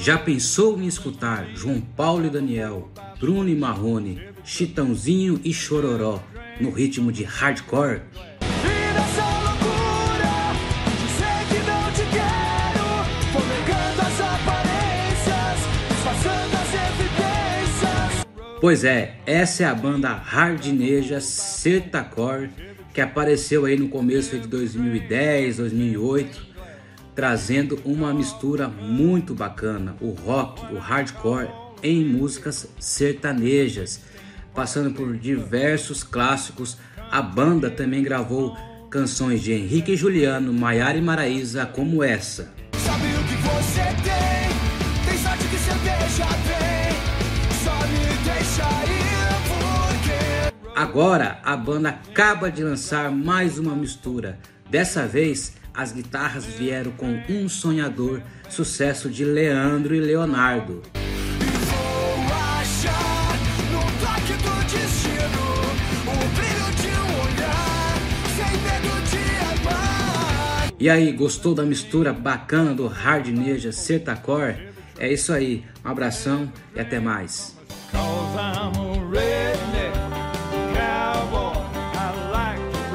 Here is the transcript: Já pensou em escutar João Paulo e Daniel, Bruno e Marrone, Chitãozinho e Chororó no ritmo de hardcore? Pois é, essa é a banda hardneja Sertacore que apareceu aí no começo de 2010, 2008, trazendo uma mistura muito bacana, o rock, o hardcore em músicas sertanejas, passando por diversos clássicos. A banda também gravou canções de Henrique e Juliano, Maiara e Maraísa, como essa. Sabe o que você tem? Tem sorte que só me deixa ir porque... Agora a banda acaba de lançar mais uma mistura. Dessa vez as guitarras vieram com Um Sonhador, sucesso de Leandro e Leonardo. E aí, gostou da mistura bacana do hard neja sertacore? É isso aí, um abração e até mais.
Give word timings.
Já 0.00 0.16
pensou 0.16 0.80
em 0.80 0.86
escutar 0.86 1.46
João 1.54 1.78
Paulo 1.78 2.24
e 2.24 2.30
Daniel, 2.30 2.90
Bruno 3.18 3.50
e 3.50 3.54
Marrone, 3.54 4.18
Chitãozinho 4.42 5.38
e 5.44 5.52
Chororó 5.52 6.22
no 6.58 6.70
ritmo 6.70 7.12
de 7.12 7.22
hardcore? 7.22 8.00
Pois 18.58 18.84
é, 18.84 19.16
essa 19.26 19.64
é 19.64 19.66
a 19.66 19.74
banda 19.74 20.08
hardneja 20.08 21.20
Sertacore 21.20 22.48
que 22.94 23.02
apareceu 23.02 23.66
aí 23.66 23.76
no 23.76 23.88
começo 23.88 24.38
de 24.38 24.48
2010, 24.48 25.58
2008, 25.58 26.46
trazendo 27.20 27.78
uma 27.84 28.14
mistura 28.14 28.66
muito 28.66 29.34
bacana, 29.34 29.94
o 30.00 30.08
rock, 30.08 30.74
o 30.74 30.78
hardcore 30.78 31.50
em 31.82 32.02
músicas 32.02 32.66
sertanejas, 32.78 34.00
passando 34.54 34.90
por 34.94 35.14
diversos 35.18 36.02
clássicos. 36.02 36.78
A 37.10 37.20
banda 37.20 37.70
também 37.70 38.02
gravou 38.02 38.56
canções 38.88 39.42
de 39.42 39.52
Henrique 39.52 39.92
e 39.92 39.96
Juliano, 39.98 40.50
Maiara 40.50 40.96
e 40.96 41.02
Maraísa, 41.02 41.66
como 41.66 42.02
essa. 42.02 42.50
Sabe 42.78 43.08
o 43.08 43.24
que 43.28 43.36
você 43.42 43.82
tem? 44.02 44.48
Tem 45.06 45.18
sorte 45.18 45.44
que 45.46 45.58
só 45.58 45.74
me 47.84 48.16
deixa 48.30 48.64
ir 48.88 49.10
porque... 49.46 50.70
Agora 50.74 51.38
a 51.44 51.54
banda 51.54 51.90
acaba 51.90 52.50
de 52.50 52.64
lançar 52.64 53.10
mais 53.10 53.58
uma 53.58 53.74
mistura. 53.74 54.38
Dessa 54.70 55.06
vez 55.06 55.59
as 55.74 55.92
guitarras 55.92 56.44
vieram 56.44 56.90
com 56.92 57.22
Um 57.28 57.48
Sonhador, 57.48 58.22
sucesso 58.48 59.08
de 59.08 59.24
Leandro 59.24 59.94
e 59.94 60.00
Leonardo. 60.00 60.82
E 70.78 70.88
aí, 70.88 71.12
gostou 71.12 71.54
da 71.54 71.62
mistura 71.62 72.10
bacana 72.10 72.72
do 72.72 72.86
hard 72.86 73.26
neja 73.28 73.70
sertacore? 73.70 74.70
É 74.98 75.12
isso 75.12 75.30
aí, 75.30 75.62
um 75.84 75.88
abração 75.90 76.50
e 76.74 76.80
até 76.80 76.98
mais. 76.98 77.54